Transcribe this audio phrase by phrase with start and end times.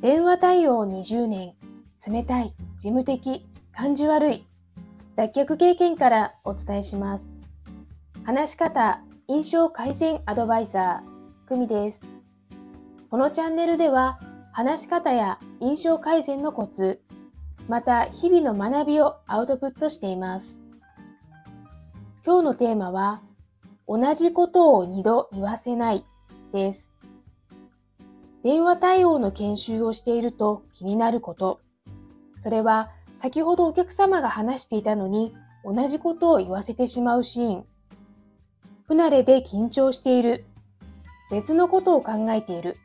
[0.00, 1.54] 電話対応20年、
[2.06, 4.46] 冷たい、事務的、感じ悪い、
[5.16, 7.32] 脱却経験からお伝えします。
[8.22, 12.06] 話し方、印象改善アドバイザー、久美です。
[13.10, 14.20] このチャンネルでは、
[14.52, 17.00] 話し方や印象改善のコツ、
[17.66, 20.60] また日々の学びをアウトプットしています。
[22.24, 23.20] 今日のテーマは、
[23.88, 26.04] 同じことを二度言わせない
[26.52, 26.92] です。
[28.42, 31.60] 電話対応の研修をしていると気になること。
[32.38, 37.64] それは先ほどお客様が話していたのに同じことを言わせてしまうシーン。
[38.86, 40.46] 不慣れで緊張している。
[41.30, 42.76] 別のことを考えている。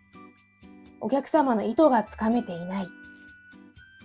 [1.00, 2.88] お客様の意図がつかめていない。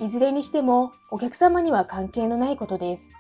[0.00, 3.10] いずれにしてもお客様には関係のないことです。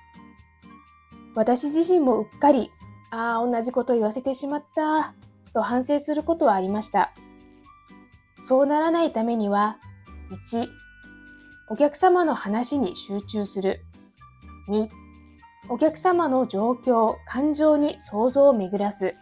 [1.34, 2.70] 私自身もうっかり、
[3.10, 5.14] ああ、同じこと言わせてしまった、
[5.54, 7.12] と反省することはありました。
[8.40, 9.78] そうならないためには、
[10.50, 10.68] 1、
[11.70, 13.80] お客様の話に集中する。
[14.68, 14.88] 2、
[15.68, 19.14] お客様の状況、感情に想像を巡らす。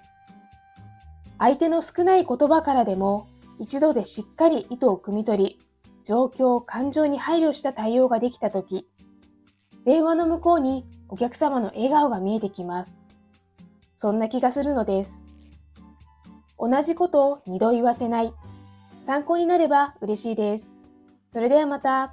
[1.39, 3.29] 相手の少ない言葉からでも
[3.59, 5.61] 一度でしっかり意図を汲み取り、
[6.05, 8.89] 状況、感情に配慮した対応ができたとき、
[9.85, 13.01] 電話の向こうにお客様の笑顔が見えてきます。
[13.97, 15.23] そんな気がするのです。
[16.59, 18.33] 同じことを二度言わせない。
[19.07, 20.77] 参考になれば嬉しいです。
[21.33, 22.13] それではまた。